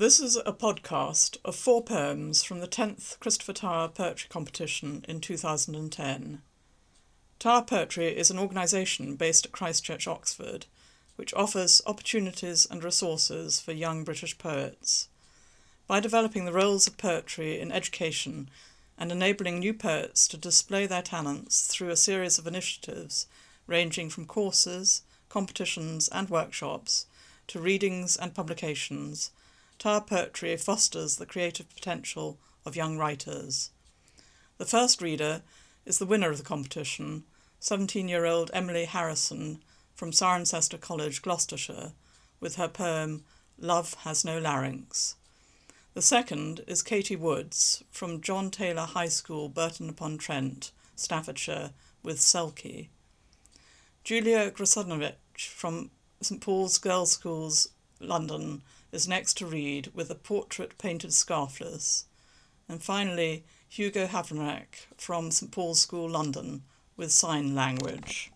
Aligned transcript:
This 0.00 0.18
is 0.18 0.36
a 0.36 0.52
podcast 0.54 1.36
of 1.44 1.54
four 1.54 1.84
poems 1.84 2.42
from 2.42 2.60
the 2.60 2.66
10th 2.66 3.18
Christopher 3.20 3.52
Tower 3.52 3.86
Poetry 3.88 4.30
Competition 4.30 5.04
in 5.06 5.20
2010. 5.20 6.40
Tower 7.38 7.62
Poetry 7.62 8.16
is 8.16 8.30
an 8.30 8.38
organisation 8.38 9.16
based 9.16 9.44
at 9.44 9.52
Christ 9.52 9.84
Church, 9.84 10.06
Oxford, 10.06 10.64
which 11.16 11.34
offers 11.34 11.82
opportunities 11.84 12.64
and 12.64 12.82
resources 12.82 13.60
for 13.60 13.72
young 13.72 14.02
British 14.02 14.38
poets. 14.38 15.08
By 15.86 16.00
developing 16.00 16.46
the 16.46 16.54
roles 16.54 16.86
of 16.86 16.96
poetry 16.96 17.60
in 17.60 17.70
education 17.70 18.48
and 18.96 19.12
enabling 19.12 19.58
new 19.58 19.74
poets 19.74 20.26
to 20.28 20.38
display 20.38 20.86
their 20.86 21.02
talents 21.02 21.66
through 21.66 21.90
a 21.90 21.96
series 21.96 22.38
of 22.38 22.46
initiatives 22.46 23.26
ranging 23.66 24.08
from 24.08 24.24
courses, 24.24 25.02
competitions, 25.28 26.08
and 26.08 26.30
workshops 26.30 27.04
to 27.48 27.60
readings 27.60 28.16
and 28.16 28.34
publications, 28.34 29.30
Tower 29.80 30.02
Poetry 30.02 30.54
fosters 30.58 31.16
the 31.16 31.24
creative 31.24 31.74
potential 31.74 32.38
of 32.66 32.76
young 32.76 32.98
writers. 32.98 33.70
The 34.58 34.66
first 34.66 35.00
reader 35.00 35.40
is 35.86 35.98
the 35.98 36.04
winner 36.04 36.30
of 36.30 36.36
the 36.36 36.44
competition, 36.44 37.24
17 37.60 38.06
year 38.06 38.26
old 38.26 38.50
Emily 38.52 38.84
Harrison 38.84 39.62
from 39.94 40.10
Cirencester 40.10 40.78
College, 40.78 41.22
Gloucestershire, 41.22 41.92
with 42.40 42.56
her 42.56 42.68
poem 42.68 43.24
Love 43.58 43.94
Has 44.04 44.22
No 44.22 44.38
Larynx. 44.38 45.14
The 45.94 46.02
second 46.02 46.62
is 46.66 46.82
Katie 46.82 47.16
Woods 47.16 47.82
from 47.90 48.20
John 48.20 48.50
Taylor 48.50 48.84
High 48.84 49.08
School, 49.08 49.48
Burton 49.48 49.88
upon 49.88 50.18
Trent, 50.18 50.72
Staffordshire, 50.94 51.70
with 52.02 52.18
Selkie. 52.18 52.88
Julia 54.04 54.50
Grosodnovich 54.50 55.48
from 55.48 55.90
St 56.20 56.42
Paul's 56.42 56.76
Girls' 56.76 57.12
Schools, 57.12 57.70
London, 58.00 58.62
is 58.92 59.06
next 59.06 59.36
to 59.38 59.46
read 59.46 59.90
with 59.94 60.10
a 60.10 60.14
portrait 60.14 60.78
painted 60.78 61.10
scarfless. 61.10 62.04
And 62.68 62.82
finally, 62.82 63.44
Hugo 63.68 64.06
Havranek 64.06 64.86
from 64.96 65.30
St 65.30 65.52
Paul's 65.52 65.80
School, 65.80 66.10
London, 66.10 66.62
with 66.96 67.12
sign 67.12 67.54
language. 67.54 68.32